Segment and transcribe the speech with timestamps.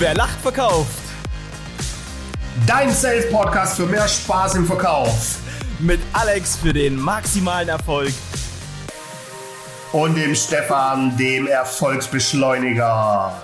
[0.00, 0.98] Wer lacht, verkauft.
[2.66, 5.40] Dein Sales Podcast für mehr Spaß im Verkauf.
[5.78, 8.14] Mit Alex für den maximalen Erfolg.
[9.92, 13.42] Und dem Stefan, dem Erfolgsbeschleuniger.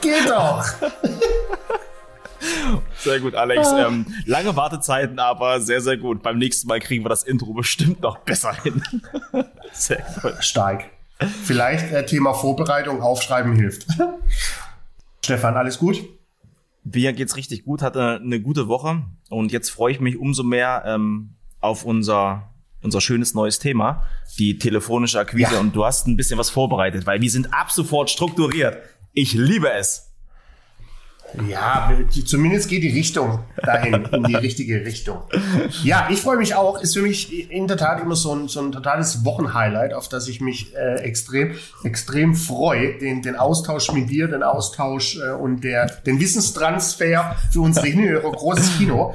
[0.00, 0.64] Geht doch!
[3.00, 3.66] Sehr gut, Alex.
[3.76, 6.22] Ähm, lange Wartezeiten, aber sehr, sehr gut.
[6.22, 8.80] Beim nächsten Mal kriegen wir das Intro bestimmt noch besser hin.
[9.72, 10.34] sehr gut.
[10.38, 10.84] Stark.
[11.42, 13.88] Vielleicht äh, Thema Vorbereitung, Aufschreiben hilft.
[15.28, 16.02] Stefan, alles gut?
[16.84, 20.84] Mir geht's richtig gut, hatte eine gute Woche und jetzt freue ich mich umso mehr
[20.86, 24.04] ähm, auf unser unser schönes neues Thema,
[24.38, 25.52] die telefonische Akquise.
[25.52, 25.60] Ja.
[25.60, 28.78] Und du hast ein bisschen was vorbereitet, weil wir sind ab sofort strukturiert.
[29.12, 30.07] Ich liebe es.
[31.48, 31.92] Ja,
[32.24, 35.18] zumindest geht die Richtung dahin, in die richtige Richtung.
[35.84, 36.80] Ja, ich freue mich auch.
[36.80, 40.28] Ist für mich in der Tat immer so ein, so ein totales Wochenhighlight, auf das
[40.28, 41.54] ich mich äh, extrem,
[41.84, 42.98] extrem freue.
[42.98, 48.32] Den, den Austausch mit dir, den Austausch äh, und der, den Wissenstransfer für unsere Hinhörer.
[48.32, 49.14] Großes Kino.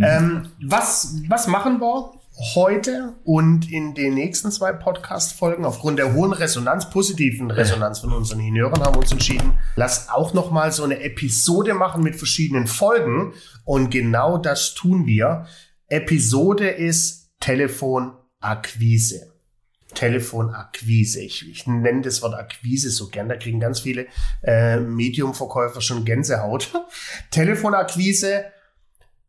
[0.00, 2.10] Ähm, was, was machen wir?
[2.36, 8.40] Heute und in den nächsten zwei Podcast-Folgen aufgrund der hohen Resonanz, positiven Resonanz von unseren
[8.40, 12.66] Hinhörern haben wir uns entschieden, lass auch noch mal so eine Episode machen mit verschiedenen
[12.66, 15.46] Folgen und genau das tun wir.
[15.88, 19.32] Episode ist Telefonakquise.
[19.94, 21.20] Telefonakquise.
[21.20, 23.28] Ich, ich nenne das Wort Akquise so gern.
[23.28, 24.06] Da kriegen ganz viele
[24.42, 26.72] äh, Mediumverkäufer schon Gänsehaut.
[27.30, 28.46] Telefonakquise,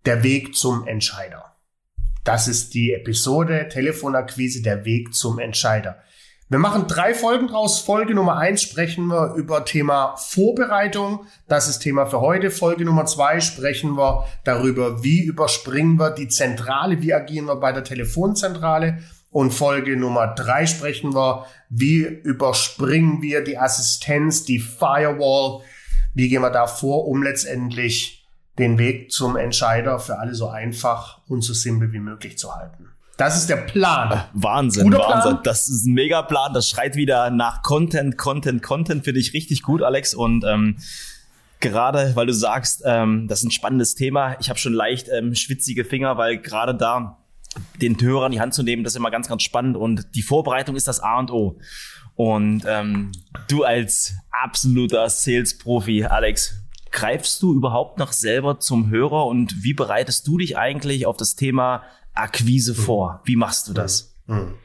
[0.05, 1.54] der Weg zum Entscheider.
[2.25, 5.99] Das ist die Episode Telefonakquise, der Weg zum Entscheider.
[6.49, 7.79] Wir machen drei Folgen draus.
[7.79, 11.27] Folge Nummer eins sprechen wir über Thema Vorbereitung.
[11.47, 12.49] Das ist Thema für heute.
[12.49, 17.71] Folge Nummer zwei sprechen wir darüber, wie überspringen wir die Zentrale, wie agieren wir bei
[17.71, 19.03] der Telefonzentrale.
[19.29, 25.61] Und Folge Nummer drei sprechen wir, wie überspringen wir die Assistenz, die Firewall,
[26.15, 28.24] wie gehen wir da vor, um letztendlich
[28.57, 32.89] den Weg zum Entscheider für alle so einfach und so simpel wie möglich zu halten.
[33.17, 34.11] Das ist der Plan.
[34.11, 35.31] Äh, Wahnsinn, Guter Wahnsinn.
[35.31, 35.43] Plan?
[35.43, 36.53] Das ist ein mega Plan.
[36.53, 39.05] Das schreit wieder nach Content, Content, Content.
[39.05, 40.13] Finde ich richtig gut, Alex.
[40.13, 40.77] Und ähm,
[41.61, 44.35] gerade, weil du sagst, ähm, das ist ein spannendes Thema.
[44.39, 47.19] Ich habe schon leicht ähm, schwitzige Finger, weil gerade da
[47.81, 49.77] den Hörer in die Hand zu nehmen, das ist immer ganz, ganz spannend.
[49.77, 51.57] Und die Vorbereitung ist das A und O.
[52.15, 53.11] Und ähm,
[53.47, 56.64] du als absoluter Sales-Profi, Alex,
[56.95, 61.35] greifst du überhaupt noch selber zum Hörer und wie bereitest du dich eigentlich auf das
[61.35, 61.83] Thema
[62.13, 62.77] Akquise mhm.
[62.77, 63.21] vor?
[63.25, 64.15] Wie machst du das?
[64.27, 64.55] Mhm.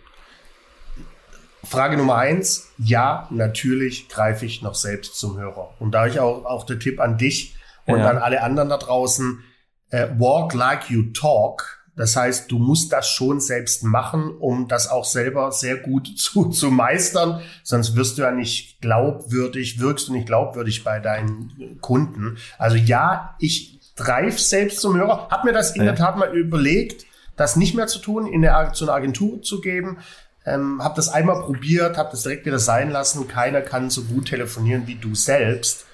[1.64, 2.68] Frage Nummer eins.
[2.78, 5.74] Ja, natürlich greife ich noch selbst zum Hörer.
[5.80, 8.08] Und da ich auch, auch der Tipp an dich und ja.
[8.08, 9.42] an alle anderen da draußen,
[9.90, 14.88] äh, walk like you talk das heißt, du musst das schon selbst machen, um das
[14.88, 17.42] auch selber sehr gut zu, zu meistern.
[17.62, 22.38] Sonst wirst du ja nicht glaubwürdig, wirkst du nicht glaubwürdig bei deinen Kunden.
[22.58, 25.28] Also ja, ich greife selbst zum Hörer.
[25.30, 27.04] Hab mir das in der Tat mal überlegt,
[27.36, 29.98] das nicht mehr zu tun, in der, zu einer Agentur zu geben.
[30.46, 33.28] Ähm, hab das einmal probiert, hab das direkt wieder sein lassen.
[33.28, 35.84] Keiner kann so gut telefonieren wie du selbst.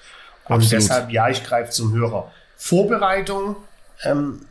[0.45, 0.71] Und Absolut.
[0.71, 2.31] deshalb, ja, ich greife zum Hörer.
[2.55, 3.57] Vorbereitung,
[4.03, 4.45] ähm,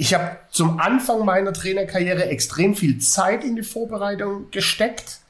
[0.00, 5.20] ich habe zum Anfang meiner Trainerkarriere extrem viel Zeit in die Vorbereitung gesteckt.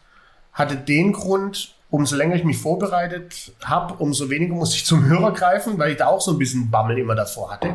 [0.52, 5.32] Hatte den Grund, umso länger ich mich vorbereitet habe, umso weniger muss ich zum Hörer
[5.32, 7.74] greifen, weil ich da auch so ein bisschen Bammel immer davor hatte.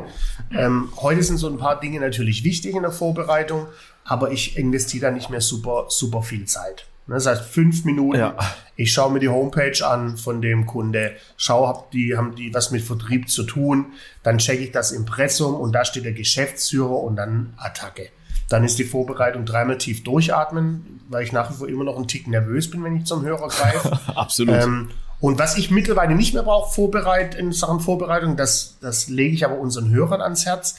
[0.58, 3.68] Ähm, heute sind so ein paar Dinge natürlich wichtig in der Vorbereitung,
[4.06, 6.88] aber ich investiere da nicht mehr super, super viel Zeit.
[7.08, 8.20] Ne, das heißt, fünf Minuten.
[8.20, 8.36] Ja.
[8.76, 12.72] Ich schaue mir die Homepage an von dem Kunde, schaue, hab die, haben die was
[12.72, 13.94] mit Vertrieb zu tun,
[14.24, 18.10] dann checke ich das Impressum und da steht der Geschäftsführer und dann Attacke.
[18.50, 22.08] Dann ist die Vorbereitung dreimal tief durchatmen, weil ich nach wie vor immer noch einen
[22.08, 24.00] Tick nervös bin, wenn ich zum Hörer greife.
[24.16, 24.56] Absolut.
[24.56, 24.90] Ähm,
[25.20, 29.46] und was ich mittlerweile nicht mehr brauche, Vorbereit in Sachen Vorbereitung, das, das lege ich
[29.46, 30.76] aber unseren Hörern ans Herz.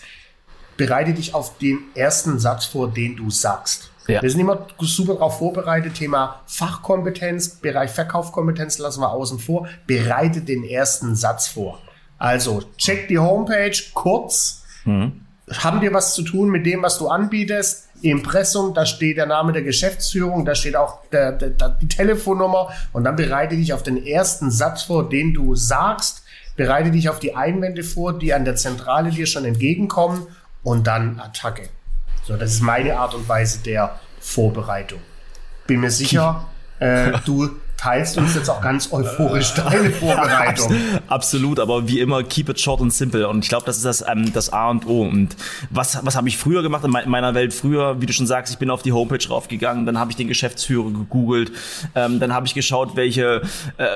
[0.76, 3.90] Bereite dich auf den ersten Satz vor, den du sagst.
[4.06, 4.22] Ja.
[4.22, 5.94] Wir sind immer super darauf vorbereitet.
[5.94, 9.68] Thema Fachkompetenz, Bereich Verkaufskompetenz lassen wir außen vor.
[9.86, 11.80] Bereite den ersten Satz vor.
[12.18, 14.62] Also check die Homepage kurz.
[14.84, 15.22] Mhm.
[15.50, 17.88] Haben wir was zu tun mit dem, was du anbietest?
[18.02, 22.70] Impressum, da steht der Name der Geschäftsführung, da steht auch der, der, der, die Telefonnummer
[22.92, 26.22] und dann bereite dich auf den ersten Satz vor, den du sagst.
[26.56, 30.26] Bereite dich auf die Einwände vor, die an der Zentrale dir schon entgegenkommen
[30.62, 31.68] und dann Attacke.
[32.26, 34.98] So, das ist meine Art und Weise der Vorbereitung.
[35.68, 36.46] Bin mir sicher,
[36.80, 40.74] äh, du teilst uns jetzt auch ganz euphorisch deine Vorbereitung.
[41.08, 43.28] Absolut, aber wie immer, keep it short and simple.
[43.28, 45.02] Und ich glaube, das ist das, ähm, das A und O.
[45.02, 45.36] Und
[45.70, 47.54] was, was habe ich früher gemacht in meiner Welt?
[47.54, 50.26] Früher, wie du schon sagst, ich bin auf die Homepage raufgegangen, dann habe ich den
[50.26, 51.52] Geschäftsführer gegoogelt,
[51.94, 53.42] ähm, dann habe ich geschaut, welche
[53.76, 53.86] äh,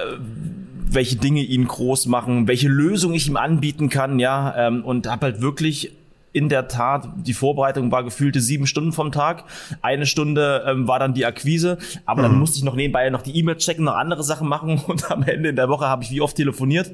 [0.92, 5.26] welche Dinge ihn groß machen, welche Lösung ich ihm anbieten kann, ja, ähm, und habe
[5.26, 5.92] halt wirklich
[6.32, 9.44] in der Tat, die Vorbereitung war gefühlte sieben Stunden vom Tag.
[9.82, 12.26] Eine Stunde ähm, war dann die Akquise, aber mhm.
[12.26, 15.22] dann musste ich noch nebenbei noch die E-Mail checken, noch andere Sachen machen und am
[15.22, 16.92] Ende in der Woche habe ich wie oft telefoniert?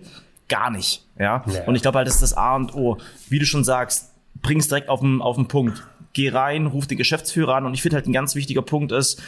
[0.48, 1.04] Gar nicht.
[1.18, 1.44] Ja.
[1.46, 1.64] ja.
[1.66, 2.98] Und ich glaube halt, das ist das A und O.
[3.28, 4.12] Wie du schon sagst,
[4.42, 5.86] bring's direkt auf den, auf den Punkt.
[6.12, 9.22] Geh rein, ruf den Geschäftsführer an und ich finde halt ein ganz wichtiger Punkt ist,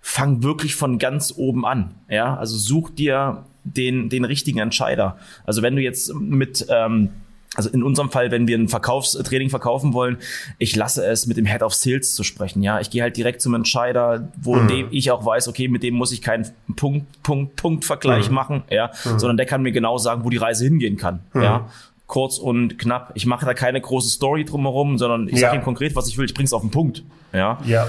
[0.00, 1.94] fang wirklich von ganz oben an.
[2.08, 5.16] Ja, also such dir den, den richtigen Entscheider.
[5.44, 7.10] Also wenn du jetzt mit, ähm,
[7.54, 10.16] also in unserem Fall, wenn wir ein Verkaufstraining verkaufen wollen,
[10.58, 12.62] ich lasse es mit dem Head of Sales zu sprechen.
[12.62, 14.68] Ja, ich gehe halt direkt zum Entscheider, wo mhm.
[14.68, 18.34] dem ich auch weiß, okay, mit dem muss ich keinen Punkt, Punkt, Punkt Vergleich mhm.
[18.34, 19.18] machen, ja, mhm.
[19.18, 21.20] sondern der kann mir genau sagen, wo die Reise hingehen kann.
[21.34, 21.42] Mhm.
[21.42, 21.68] Ja,
[22.06, 23.12] kurz und knapp.
[23.14, 25.48] Ich mache da keine große Story drumherum, sondern ich ja.
[25.48, 26.24] sage ihm konkret, was ich will.
[26.24, 27.02] Ich bring's auf den Punkt.
[27.32, 27.58] Ja.
[27.64, 27.86] Ja.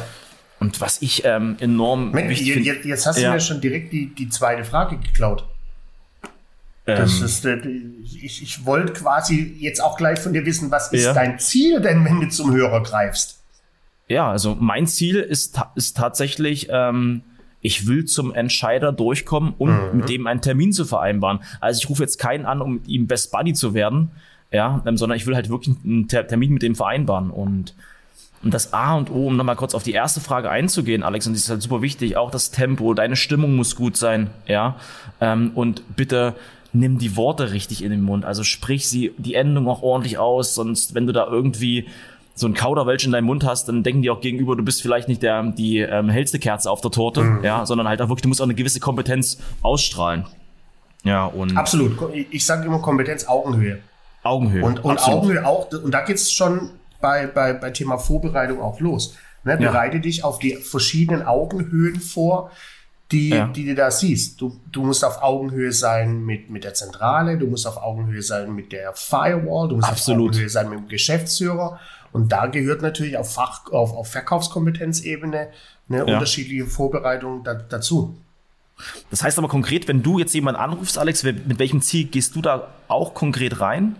[0.59, 2.87] Und was ich ähm, enorm Mensch, wichtig finde.
[2.87, 3.33] Jetzt hast du ja.
[3.33, 5.45] mir schon direkt die, die zweite Frage geklaut.
[6.85, 7.57] Das ähm, ist, äh,
[8.03, 11.13] ich, ich wollte quasi jetzt auch gleich von dir wissen, was ist ja.
[11.13, 13.39] dein Ziel denn, wenn du zum Hörer greifst?
[14.09, 17.21] Ja, also mein Ziel ist, ist tatsächlich, ähm,
[17.61, 19.97] ich will zum Entscheider durchkommen und mhm.
[19.97, 21.39] mit dem einen Termin zu vereinbaren.
[21.61, 24.11] Also ich rufe jetzt keinen an, um mit ihm Best Buddy zu werden,
[24.51, 27.73] ja, ähm, sondern ich will halt wirklich einen Termin mit dem vereinbaren und
[28.43, 31.33] und das A und O, um nochmal kurz auf die erste Frage einzugehen, Alex, und
[31.33, 34.75] das ist halt super wichtig, auch das Tempo, deine Stimmung muss gut sein, ja.
[35.21, 36.35] Ähm, und bitte
[36.73, 38.25] nimm die Worte richtig in den Mund.
[38.25, 41.87] Also sprich sie, die Endung auch ordentlich aus, sonst, wenn du da irgendwie
[42.35, 45.07] so ein Kauderwelsch in deinem Mund hast, dann denken die auch gegenüber, du bist vielleicht
[45.07, 47.43] nicht der, die ähm, hellste Kerze auf der Torte, mhm.
[47.43, 50.25] ja, sondern halt auch wirklich, du musst auch eine gewisse Kompetenz ausstrahlen.
[51.03, 51.55] Ja, und.
[51.55, 51.97] Absolut.
[52.31, 53.79] Ich sage immer Kompetenz Augenhöhe.
[54.23, 54.63] Augenhöhe.
[54.63, 56.71] Und, und Augenhöhe auch, und da geht's schon
[57.01, 59.15] bei, bei, bei Thema Vorbereitung auch los.
[59.43, 59.57] Ne?
[59.57, 60.01] Bereite ja.
[60.01, 62.49] dich auf die verschiedenen Augenhöhen vor,
[63.13, 63.47] die, ja.
[63.47, 64.41] die du da siehst.
[64.41, 68.53] Du, du musst auf Augenhöhe sein mit, mit der Zentrale, du musst auf Augenhöhe sein
[68.53, 70.21] mit der Firewall, du musst Absolut.
[70.21, 71.79] auf Augenhöhe sein mit dem Geschäftsführer.
[72.11, 75.49] Und da gehört natürlich auf Fach, auf, auf Verkaufskompetenzebene
[75.89, 76.03] eine ja.
[76.03, 78.17] unterschiedliche Vorbereitung da, dazu.
[79.09, 82.41] Das heißt aber konkret, wenn du jetzt jemanden anrufst, Alex, mit welchem Ziel gehst du
[82.41, 83.95] da auch konkret rein?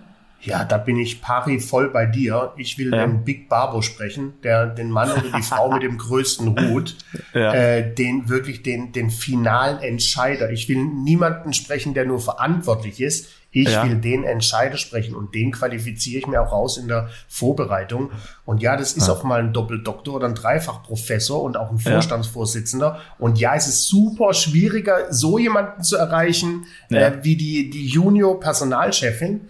[0.46, 2.54] Ja, da bin ich pari voll bei dir.
[2.58, 3.06] Ich will ja.
[3.06, 6.98] den Big Barbo sprechen, der den Mann oder die Frau mit dem größten Hut,
[7.34, 7.54] ja.
[7.54, 10.52] äh, den wirklich den den finalen Entscheider.
[10.52, 13.30] Ich will niemanden sprechen, der nur verantwortlich ist.
[13.56, 13.88] Ich ja.
[13.88, 18.10] will den Entscheider sprechen und den qualifiziere ich mir auch raus in der Vorbereitung.
[18.46, 19.14] Und ja, das ist ja.
[19.14, 23.00] auch mal ein Doppeldoktor oder ein Dreifachprofessor und auch ein Vorstandsvorsitzender.
[23.20, 28.40] Und ja, es ist super schwieriger, so jemanden zu erreichen äh, wie die die Junior
[28.40, 29.42] Personalchefin.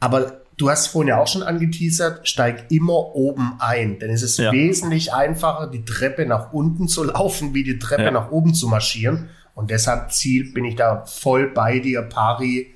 [0.00, 3.98] Aber du hast vorhin ja auch schon angeteasert, steig immer oben ein.
[3.98, 4.52] Denn es ist ja.
[4.52, 8.10] wesentlich einfacher, die Treppe nach unten zu laufen, wie die Treppe ja.
[8.10, 9.30] nach oben zu marschieren.
[9.54, 12.75] Und deshalb Ziel bin ich da voll bei dir, Pari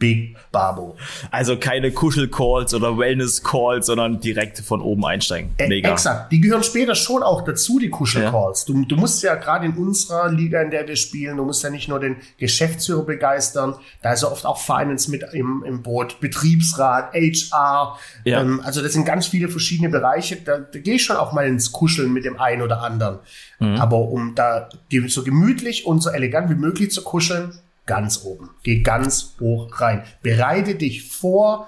[0.00, 0.96] Big Babo.
[1.30, 5.50] Also keine Kuschel-Calls oder Wellness-Calls, sondern direkt von oben einsteigen.
[5.68, 5.92] Mega.
[5.92, 6.32] Exakt.
[6.32, 8.66] Die gehören später schon auch dazu, die Kuschel-Calls.
[8.66, 8.74] Ja.
[8.74, 11.70] Du, du musst ja gerade in unserer Liga, in der wir spielen, du musst ja
[11.70, 16.18] nicht nur den Geschäftsführer begeistern, da ist ja oft auch Finance mit im, im Boot,
[16.20, 17.98] Betriebsrat, HR.
[18.24, 18.40] Ja.
[18.40, 20.36] Ähm, also das sind ganz viele verschiedene Bereiche.
[20.36, 23.18] Da, da gehe ich schon auch mal ins Kuscheln mit dem einen oder anderen.
[23.58, 23.76] Mhm.
[23.76, 24.70] Aber um da
[25.08, 27.52] so gemütlich und so elegant wie möglich zu kuscheln,
[27.90, 28.50] ganz oben.
[28.62, 30.04] Geh ganz hoch rein.
[30.22, 31.66] Bereite dich vor,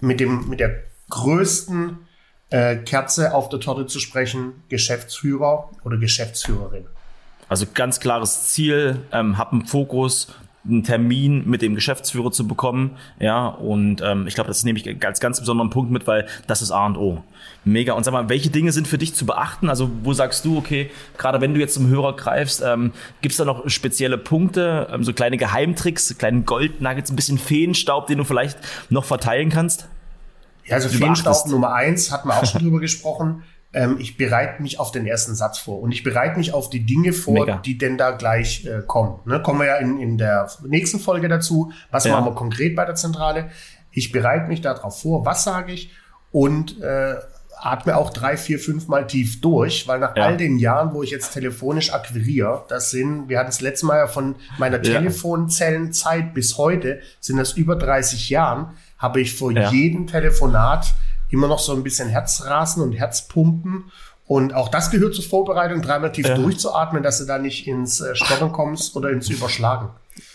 [0.00, 1.98] mit, dem, mit der größten
[2.50, 6.86] äh, Kerze auf der Torte zu sprechen, Geschäftsführer oder Geschäftsführerin.
[7.48, 10.34] Also ganz klares Ziel, ähm, hab einen Fokus,
[10.68, 12.92] einen Termin mit dem Geschäftsführer zu bekommen.
[13.18, 16.62] Ja, und ähm, ich glaube, das nehme ich als ganz besonderen Punkt mit, weil das
[16.62, 17.22] ist A und O.
[17.64, 17.94] Mega.
[17.94, 19.68] Und sag mal, welche Dinge sind für dich zu beachten?
[19.68, 23.38] Also, wo sagst du, okay, gerade wenn du jetzt zum Hörer greifst, ähm, gibt es
[23.38, 28.24] da noch spezielle Punkte, ähm, so kleine Geheimtricks, kleinen Goldnuggets, ein bisschen Feenstaub, den du
[28.24, 28.58] vielleicht
[28.90, 29.88] noch verteilen kannst?
[30.66, 34.80] Ja, also Feenstaub Nummer eins, hatten wir auch schon drüber gesprochen ähm, ich bereite mich
[34.80, 37.56] auf den ersten Satz vor und ich bereite mich auf die Dinge vor, Mega.
[37.58, 39.20] die denn da gleich äh, kommen.
[39.26, 39.42] Ne?
[39.42, 41.72] Kommen wir ja in, in der nächsten Folge dazu.
[41.90, 42.12] Was ja.
[42.12, 43.50] machen wir konkret bei der Zentrale?
[43.90, 45.90] Ich bereite mich darauf vor, was sage ich
[46.30, 47.16] und äh,
[47.60, 50.24] atme auch drei, vier, fünf Mal tief durch, weil nach ja.
[50.24, 53.98] all den Jahren, wo ich jetzt telefonisch akquiriere, das sind, wir hatten es letztes Mal
[53.98, 54.98] ja von meiner ja.
[55.00, 59.70] Telefonzellenzeit bis heute, sind das über 30 Jahren, habe ich vor ja.
[59.70, 60.94] jedem Telefonat
[61.30, 63.90] immer noch so ein bisschen Herzrasen und Herzpumpen.
[64.26, 66.36] Und auch das gehört zur Vorbereitung, dreimal tief ja.
[66.36, 69.90] durchzuatmen, dass du da nicht ins äh, Stottern kommst oder ins Überschlagen.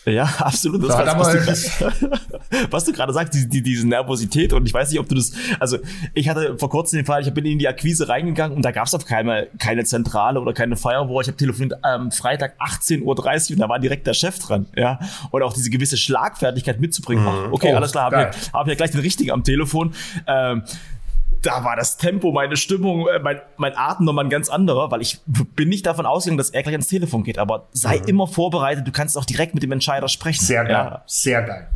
[0.06, 0.84] Ja, absolut.
[0.84, 2.12] Das Da was, du,
[2.72, 5.34] was du gerade sagst, die, die, diese Nervosität und ich weiß nicht, ob du das,
[5.60, 5.78] also
[6.14, 8.88] ich hatte vor kurzem den Fall, ich bin in die Akquise reingegangen und da gab
[8.88, 11.22] es auf keine, keine Zentrale oder keine Firewall.
[11.22, 15.00] Ich habe telefoniert ähm, Freitag 18.30 Uhr und da war direkt der Chef dran, ja.
[15.32, 17.26] Und auch diese gewisse Schlagfertigkeit mitzubringen.
[17.28, 18.32] Ach, okay, Oh, alles klar, habe geil.
[18.40, 19.94] ich, hab ich ja gleich den richtigen am Telefon.
[20.28, 20.64] Ähm,
[21.44, 25.02] da war das Tempo, meine Stimmung, äh, mein, mein Atem nochmal ein ganz anderer, weil
[25.02, 27.38] ich bin nicht davon ausgegangen, dass er gleich ans Telefon geht.
[27.38, 30.42] Aber sei immer vorbereitet, du kannst auch direkt mit dem Entscheider sprechen.
[30.44, 30.48] Mhm.
[30.48, 31.04] Sehr geil, Ja.
[31.06, 31.68] sehr geil.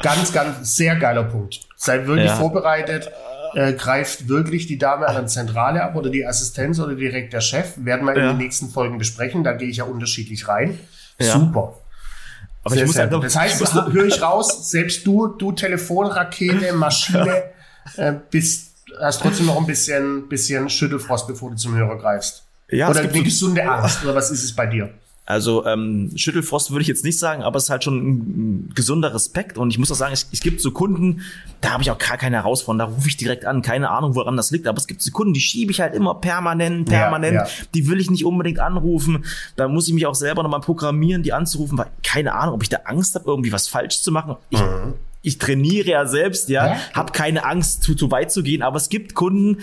[0.00, 1.60] ganz, ganz, sehr geiler Punkt.
[1.76, 2.36] Seid wirklich Ja.
[2.36, 3.10] vorbereitet.
[3.54, 7.42] Äh, greift wirklich die Dame an der Zentrale ab oder die Assistenz oder direkt der
[7.42, 7.74] Chef.
[7.76, 8.28] Werden wir in Ja.
[8.32, 9.44] den nächsten Folgen besprechen.
[9.44, 10.78] Da gehe ich ja unterschiedlich rein.
[11.20, 11.74] Super.
[12.64, 15.50] Aber Sehr, ich muss halt noch, das heißt, das höre ich raus, selbst du, du
[15.52, 17.42] Telefonrakete, Maschine,
[17.96, 18.71] äh, bist,
[19.06, 22.44] hast trotzdem noch ein bisschen, bisschen Schüttelfrost, bevor du zum Hörer greifst.
[22.70, 24.90] Ja, oder gibt eine so- gesunde Angst, oder was ist es bei dir?
[25.24, 28.72] Also ähm, Schüttelfrost würde ich jetzt nicht sagen, aber es ist halt schon ein, ein
[28.74, 29.56] gesunder Respekt.
[29.56, 31.20] Und ich muss auch sagen, es, es gibt so Kunden,
[31.60, 34.36] da habe ich auch gar keine Herausforderung, da rufe ich direkt an, keine Ahnung, woran
[34.36, 34.66] das liegt.
[34.66, 37.34] Aber es gibt so Kunden, die schiebe ich halt immer permanent, Ja, permanent.
[37.34, 37.46] ja.
[37.72, 39.24] Die will ich nicht unbedingt anrufen.
[39.54, 42.68] Da muss ich mich auch selber nochmal programmieren, die anzurufen, weil keine Ahnung, ob ich
[42.68, 44.36] da Angst habe, irgendwie was falsch zu machen.
[44.50, 44.60] Ich,
[45.22, 46.80] ich trainiere ja selbst, ja, Ja.
[46.94, 48.62] habe keine Angst, zu, zu weit zu gehen.
[48.62, 49.58] Aber es gibt Kunden,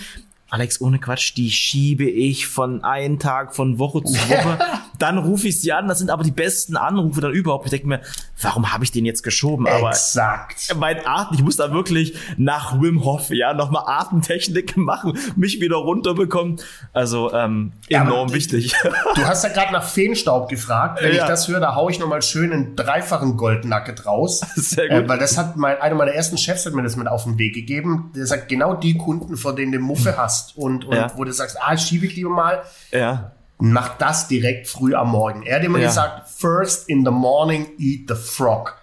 [0.49, 4.57] Alex, ohne Quatsch, die schiebe ich von einem Tag, von Woche zu Woche.
[4.97, 5.87] dann rufe ich sie an.
[5.87, 7.65] Das sind aber die besten Anrufe dann überhaupt.
[7.65, 8.01] Ich denke mir,
[8.41, 9.67] warum habe ich den jetzt geschoben?
[9.67, 10.75] Aber Exakt.
[10.77, 15.77] mein Atem, ich muss da wirklich nach Wim Hof, ja, nochmal Atemtechnik machen, mich wieder
[15.77, 16.59] runterbekommen.
[16.93, 18.73] Also ähm, Ja, enorm die- wichtig.
[19.15, 21.01] Du hast ja gerade nach Feenstaub gefragt.
[21.01, 21.23] Wenn Ja.
[21.23, 24.41] ich das höre, da hau ich nochmal schön einen dreifachen Goldnugget raus.
[24.55, 25.05] Sehr gut.
[25.05, 27.37] Äh, weil das hat mein, einer meiner ersten Chefs hat mir das mit auf den
[27.37, 28.11] Weg gegeben.
[28.15, 31.11] Der sagt, genau die Kunden, vor denen du Muffe hast und, und Ja.
[31.15, 33.31] wo du sagst, ah, schiebe ich lieber mal, ja.
[33.57, 35.43] mach das direkt früh am Morgen.
[35.43, 35.87] Er hat immer Ja.
[35.87, 38.75] gesagt, first in the morning eat the frog.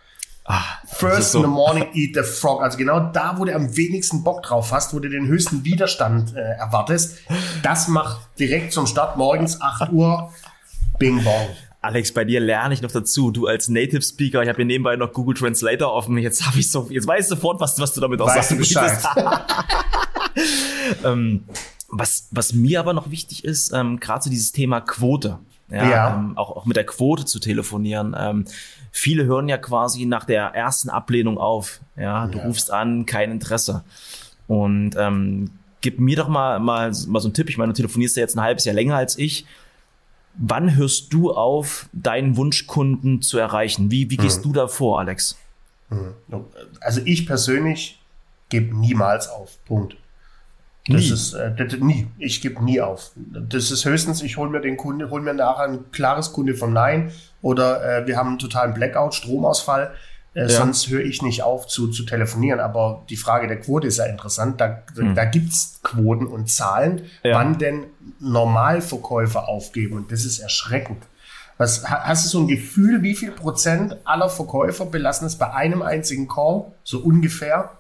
[0.48, 2.62] Ist First so- in the morning eat the frog.
[2.62, 6.36] Also genau da, wo du am wenigsten Bock drauf hast, wo du den höchsten Widerstand
[6.36, 7.18] äh, erwartest,
[7.64, 10.32] das macht direkt zum Start morgens 8 Uhr
[11.00, 11.48] Bing Bong.
[11.82, 13.30] Alex, bei dir lerne ich noch dazu.
[13.30, 16.16] Du als Native Speaker, ich habe hier nebenbei noch Google Translator offen.
[16.18, 18.54] Jetzt habe ich so, jetzt weiß ich sofort, was, was du damit auch Weißt du
[18.56, 18.98] sagen Bescheid?
[21.04, 21.44] ähm,
[21.88, 25.38] was, was mir aber noch wichtig ist, ähm, gerade so dieses Thema Quote.
[25.70, 26.14] Ja, Ja.
[26.16, 28.14] Ähm, auch, auch mit der Quote zu telefonieren.
[28.18, 28.44] Ähm,
[28.92, 31.80] viele hören ja quasi nach der ersten Ablehnung auf.
[31.96, 32.44] Ja, du Ja.
[32.44, 33.82] rufst an, kein Interesse.
[34.46, 35.50] Und ähm,
[35.80, 37.48] gib mir doch mal, mal, mal so einen Tipp.
[37.50, 39.44] Ich meine, du telefonierst ja jetzt ein halbes Jahr länger als ich.
[40.38, 43.90] Wann hörst du auf, deinen Wunschkunden zu erreichen?
[43.90, 45.36] Wie, wie gehst du da vor, Alex?
[46.80, 47.98] Also ich persönlich
[48.50, 49.56] gebe niemals auf.
[49.64, 49.96] Punkt.
[50.88, 51.10] Das Nie.
[51.12, 52.06] ist äh, das, nie.
[52.18, 53.10] Ich gebe nie auf.
[53.16, 56.72] Das ist höchstens, ich hole mir den Kunde, hole mir nachher ein klares Kunde vom
[56.72, 57.10] Nein
[57.42, 59.92] oder äh, wir haben einen totalen Blackout, Stromausfall.
[60.34, 62.60] Äh, Sonst höre ich nicht auf zu, zu telefonieren.
[62.60, 64.60] Aber die Frage der Quote ist ja interessant.
[64.60, 64.82] Da,
[65.14, 67.36] da gibt's Quoten und Zahlen, Ja.
[67.36, 67.84] wann denn
[68.20, 69.96] Normalverkäufer aufgeben.
[69.96, 71.02] Und das ist erschreckend.
[71.58, 75.52] Was, ha- hast du so ein Gefühl, wie viel Prozent aller Verkäufer belassen es bei
[75.52, 76.66] einem einzigen Call?
[76.84, 77.70] So ungefähr?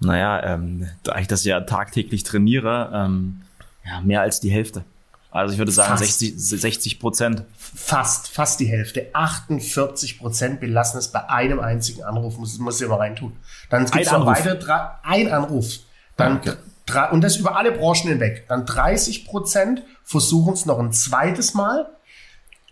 [0.00, 3.42] Naja, ähm, da ich das ja tagtäglich trainiere, ähm,
[3.84, 4.84] ja, mehr als die Hälfte.
[5.30, 6.20] Also ich würde sagen Fast.
[6.20, 7.44] 60, 60 Prozent.
[7.56, 12.88] fast, fast die Hälfte, 48 Prozent belassen es bei einem einzigen Anruf, muss, muss ihr
[12.88, 13.36] mal reintun.
[13.68, 14.38] Dann gibt es noch Anruf.
[14.38, 15.80] weitere, drei, ein Anruf.
[16.16, 16.54] Dann, Okay.
[16.86, 18.46] drei, und das über alle Branchen hinweg.
[18.48, 21.86] Dann 30 Prozent versuchen es noch ein zweites Mal.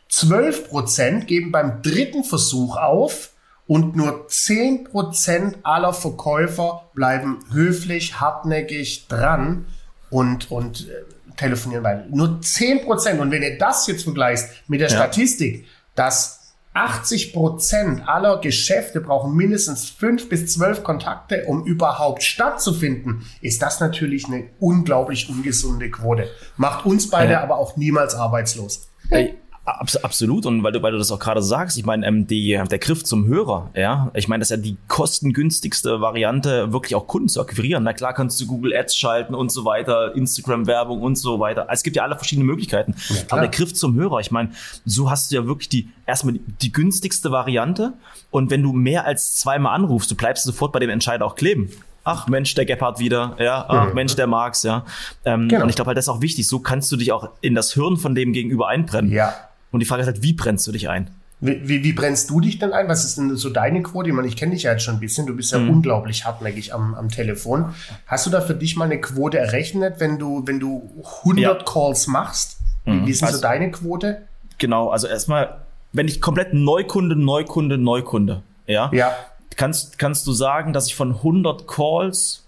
[0.09, 3.30] 12 Prozent geben beim dritten Versuch auf.
[3.66, 9.66] Und nur 10 Prozent aller Verkäufer bleiben höflich, hartnäckig dran
[10.11, 12.04] und, und äh, telefonieren weiter.
[12.11, 13.20] Nur 10 Prozent.
[13.20, 14.96] Und wenn ihr das jetzt vergleicht mit der Ja.
[14.96, 23.26] Statistik, dass 80 Prozent aller Geschäfte brauchen mindestens fünf bis zwölf Kontakte, um überhaupt stattzufinden,
[23.40, 26.28] ist das natürlich eine unglaublich ungesunde Quote.
[26.58, 27.42] Macht uns beide Ja.
[27.42, 28.88] aber auch niemals arbeitslos.
[29.11, 30.46] Ey, abs absolut.
[30.46, 33.02] Und weil du, weil du das auch gerade sagst, ich meine, ähm, die, der Griff
[33.04, 37.40] zum Hörer, ja, ich meine, das ist ja die kostengünstigste Variante, wirklich auch Kunden zu
[37.40, 37.82] akquirieren.
[37.82, 41.66] Na klar kannst du Google Ads schalten und so weiter, Instagram-Werbung und so weiter.
[41.70, 42.94] Es gibt ja alle verschiedene Möglichkeiten.
[42.94, 43.18] klar.
[43.30, 44.50] Aber der Griff zum Hörer, ich meine,
[44.85, 47.92] so hast du ja wirklich die, erstmal die, die günstigste Variante.
[48.30, 51.70] Und wenn du mehr als zweimal anrufst, du bleibst sofort bei dem Entscheider auch kleben.
[52.08, 53.94] Ach Mensch, der Gebhardt wieder, ja, ach Mhm.
[53.94, 54.85] Mensch, der Marx, ja.
[55.25, 55.64] Ähm, Genau.
[55.64, 56.46] Und ich glaube halt, das ist auch wichtig.
[56.46, 59.11] So kannst du dich auch in das Hirn von dem Gegenüber einbrennen.
[59.11, 59.35] Ja.
[59.73, 61.11] Und die Frage ist halt, wie brennst du dich ein?
[61.40, 62.88] Wie, wie, wie brennst du dich denn ein?
[62.88, 64.08] Was ist denn so deine Quote?
[64.08, 65.26] Ich, meine, ich kenne dich ja jetzt schon ein bisschen.
[65.26, 65.66] Du bist Mhm.
[65.66, 67.75] ja unglaublich hartnäckig am, am Telefon.
[68.06, 70.90] Hast du da für dich mal eine Quote errechnet, wenn du, wenn du
[71.25, 71.64] 100 Ja.
[71.64, 72.58] Calls machst?
[72.87, 74.23] Wie, wie ist denn Also- so deine Quote?
[74.58, 75.58] Genau, also erstmal
[75.92, 79.14] wenn ich komplett Neukunde, Neukunde, Neukunde, ja, Ja.
[79.56, 82.44] kannst, kannst du sagen, dass ich von 100 Calls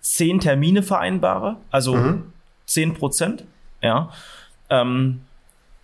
[0.00, 2.14] 10 Termine vereinbare, also
[2.66, 3.44] 10 Prozent,
[3.82, 4.10] ja,
[4.70, 5.20] ähm,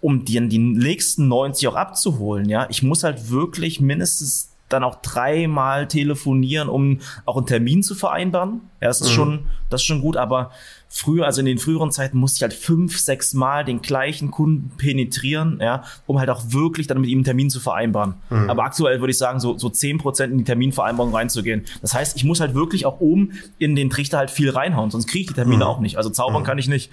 [0.00, 2.66] um die, die nächsten 90 auch abzuholen, ja.
[2.70, 8.60] Ich muss halt wirklich mindestens dann auch dreimal telefonieren, um auch einen Termin zu vereinbaren.
[8.80, 10.50] Ja, das ist schon, das ist schon gut, aber
[10.90, 14.70] früher, also in den früheren Zeiten musste ich halt fünf, sechs Mal den gleichen Kunden
[14.78, 18.14] penetrieren, ja, um halt auch wirklich dann mit ihm einen Termin zu vereinbaren.
[18.30, 21.64] Aber aktuell würde ich sagen, so, so zehn Prozent in die Terminvereinbarung reinzugehen.
[21.82, 25.06] Das heißt, ich muss halt wirklich auch oben in den Trichter halt viel reinhauen, sonst
[25.08, 25.96] kriege ich die Termine auch nicht.
[25.98, 26.90] Also zaubern kann ich nicht.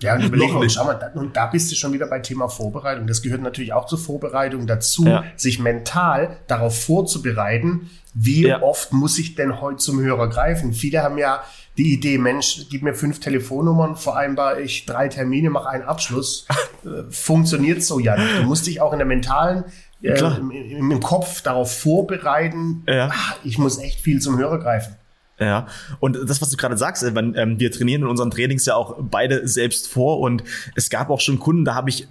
[0.00, 0.74] Ja, und überleg Noch mal, nicht.
[0.74, 3.06] schau mal, da, und da bist du schon wieder bei Thema Vorbereitung.
[3.06, 5.24] Das gehört natürlich auch zur Vorbereitung dazu, Ja.
[5.36, 8.62] sich mental darauf vorzubereiten, wie Ja.
[8.62, 10.72] oft muss ich denn heute zum Hörer greifen.
[10.72, 11.42] Viele haben ja
[11.76, 16.46] die Idee, Mensch, gib mir fünf Telefonnummern, vereinbare ich drei Termine, mache einen Abschluss.
[16.84, 18.40] Äh, Funktioniert so ja nicht.
[18.40, 19.64] Du musst dich auch in der mentalen,
[20.02, 23.08] äh, im, im, im Kopf darauf vorbereiten, Ja.
[23.08, 24.94] ah, ich muss echt viel zum Hörer greifen.
[25.40, 25.66] Ja,
[25.98, 28.74] und das, was du gerade sagst, äh, wenn, ähm, wir trainieren in unseren Trainings ja
[28.76, 32.06] auch beide selbst vor und es gab auch schon Kunden, da habe ich,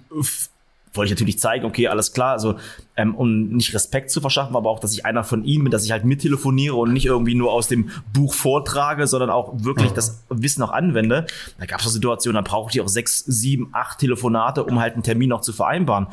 [0.94, 2.56] wollte ich natürlich zeigen, okay, alles klar, also
[2.96, 5.84] ähm, um nicht Respekt zu verschaffen, aber auch, dass ich einer von ihnen bin, dass
[5.84, 10.24] ich halt mittelefoniere und nicht irgendwie nur aus dem Buch vortrage, sondern auch wirklich das
[10.28, 11.26] Wissen auch anwende.
[11.58, 14.94] Da gab es eine Situation, da brauchte ich auch sechs, sieben, acht Telefonate, um halt
[14.94, 16.06] einen Termin noch zu vereinbaren.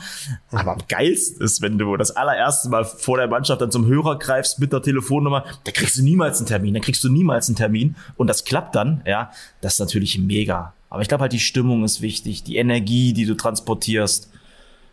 [0.51, 4.17] Aber am geilsten ist, wenn du das allererste Mal vor der Mannschaft dann zum Hörer
[4.17, 7.57] greifst mit der Telefonnummer, da kriegst du niemals einen Termin, dann kriegst du niemals einen
[7.57, 10.73] Termin und das klappt dann, ja, das ist natürlich mega.
[10.89, 14.30] Aber ich glaube halt, die Stimmung ist wichtig, die Energie, die du transportierst.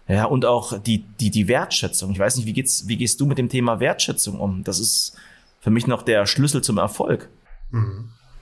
[0.08, 2.10] Ja, und auch die, die, die Wertschätzung.
[2.10, 4.64] Ich weiß nicht, wie geht's, wie gehst du mit dem Thema Wertschätzung um?
[4.64, 5.14] Das ist
[5.60, 7.28] für mich noch der Schlüssel zum Erfolg.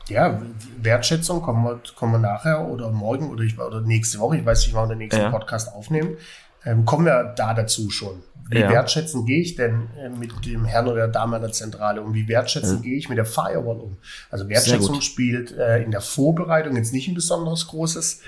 [0.08, 4.37] Ja, die Wertschätzung kommen wir, kommen wir nachher oder morgen oder, ich, oder nächste Woche.
[4.38, 5.30] Ich weiß nicht, wann wir den nächsten Ja.
[5.30, 6.16] Podcast aufnehmen.
[6.64, 8.23] Ähm, kommen wir da dazu schon.
[8.49, 8.70] Wie Ja.
[8.70, 12.14] wertschätzend gehe ich denn äh, mit dem Herrn oder der Dame an der Zentrale um?
[12.14, 13.96] Wie wertschätzend gehe ich mit der Firewall um?
[14.30, 18.20] Also Wertschätzung spielt äh, in der Vorbereitung jetzt nicht ein besonders großes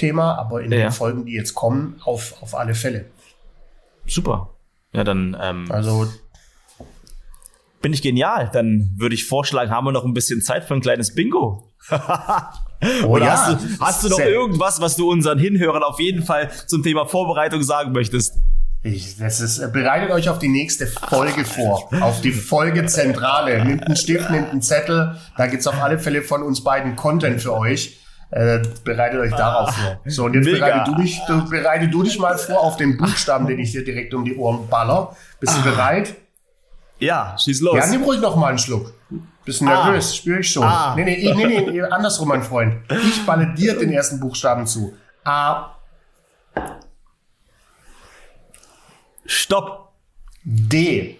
[0.00, 0.78] Thema, aber in Ja.
[0.88, 3.06] den Folgen, die jetzt kommen, auf, auf alle Fälle.
[4.06, 4.50] Super.
[4.92, 6.08] Ja, dann ähm, Also
[7.82, 8.50] bin ich genial.
[8.52, 11.68] Dann würde ich vorschlagen, haben wir noch ein bisschen Zeit für ein kleines Bingo.
[13.04, 16.22] Oh Oder ja, hast, du, hast du noch irgendwas, was du unseren Hinhörern auf jeden
[16.24, 18.36] Fall zum Thema Vorbereitung sagen möchtest?
[18.82, 23.62] Ich, das ist, äh, bereitet euch auf die nächste Folge vor, auf die Folge Zentrale.
[23.66, 27.42] Nehmt einen Stift, nehmt einen Zettel, da gibt's auf alle Fälle von uns beiden Content
[27.42, 27.99] für euch.
[28.30, 30.00] Äh, bereitet euch darauf vor.
[30.06, 30.66] So, und jetzt Mega.
[30.66, 33.84] bereite du, dich, du, bereite du dich mal vor auf den Buchstaben, den ich dir
[33.84, 35.16] direkt um die Ohren baller.
[35.40, 36.14] Bist du bereit?
[37.00, 37.76] Ja, schieß los.
[37.76, 38.92] Ja, nimm ruhig noch mal einen Schluck.
[39.44, 40.62] Bist nervös, spüre ich schon.
[40.62, 40.94] Ah.
[40.94, 42.76] Nee, nee, ich- nee, nee, nee, andersrum, mein Freund.
[42.92, 44.94] Ich balle dir den ersten Buchstaben zu.
[45.24, 45.74] A,
[49.26, 49.92] Stopp.
[50.44, 51.18] D.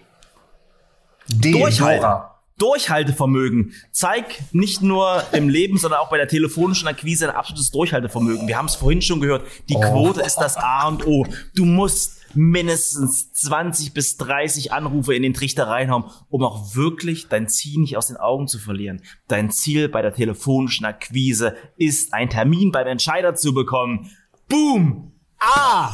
[1.27, 2.01] D, Durchhalten.
[2.01, 2.30] Dora.
[2.61, 3.73] Durchhaltevermögen.
[3.91, 8.47] Zeig nicht nur im Leben, sondern auch bei der telefonischen Akquise ein absolutes Durchhaltevermögen.
[8.47, 9.45] Wir haben es vorhin schon gehört.
[9.69, 9.79] Die Oh.
[9.81, 11.25] Quote ist das A und O.
[11.55, 17.49] Du musst mindestens 20 bis 30 Anrufe in den Trichter reinhauen, um auch wirklich dein
[17.49, 19.01] Ziel nicht aus den Augen zu verlieren.
[19.27, 24.11] Dein Ziel bei der telefonischen Akquise ist, einen Termin beim Entscheider zu bekommen.
[24.47, 25.11] Boom!
[25.39, 25.93] A!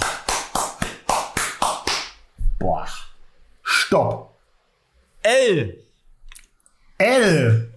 [2.59, 2.87] Boah.
[3.63, 4.37] Stopp.
[5.23, 5.86] L!
[6.97, 7.71] L.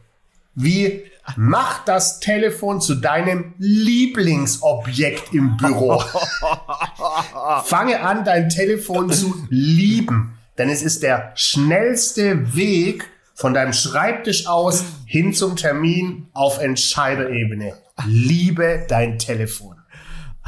[0.55, 1.05] Wie
[1.37, 6.03] mach das Telefon zu deinem Lieblingsobjekt im Büro.
[7.65, 10.39] Fange an, dein Telefon zu lieben.
[10.59, 17.75] Denn es ist der schnellste Weg von deinem Schreibtisch aus hin zum Termin auf Entscheiderebene.
[18.07, 19.80] Liebe dein Telefon.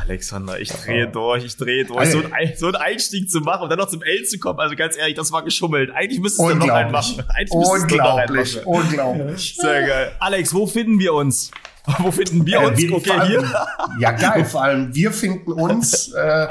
[0.03, 2.11] Alexander, ich drehe durch, ich drehe durch.
[2.11, 4.75] So ein, so einen Einstieg zu machen und dann noch zum L zu kommen, also
[4.77, 5.91] ganz ehrlich, das war geschummelt.
[5.93, 7.17] Eigentlich müsstest du noch einen Unglaublich.
[7.17, 7.31] machen.
[7.35, 8.55] Eigentlich du noch einen Unglaublich.
[8.57, 8.67] machen.
[8.67, 9.57] Unglaublich.
[9.61, 10.13] Sehr geil.
[10.21, 11.51] Alex, wo finden wir uns?
[11.99, 12.79] Wo finden wir Äh, uns?
[12.79, 13.67] wir- okay, allem- hier.
[13.99, 14.45] Ja, geil.
[14.45, 16.47] Vor allem, wir finden uns äh,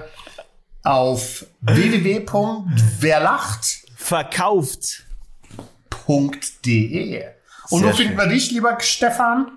[0.83, 3.61] auf www.werlacht.de.
[3.95, 5.03] Verkauft.
[6.07, 6.35] Und
[6.65, 7.33] Sehr
[7.69, 7.93] wo schön.
[7.93, 9.49] finden wir dich, lieber Stefan?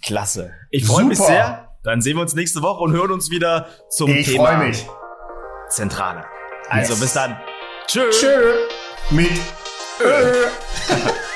[0.00, 0.52] Klasse.
[0.70, 1.69] Ich freue mich sehr.
[1.82, 4.86] Dann sehen wir uns nächste Woche und hören uns wieder zum Ich Thema freue mich.
[5.68, 6.24] Zentrale.
[6.68, 7.00] Also Yes.
[7.00, 7.40] bis dann.
[7.86, 8.20] Tschüss.
[8.20, 8.54] Tschö.
[9.10, 9.30] mit
[10.00, 10.32] Ö.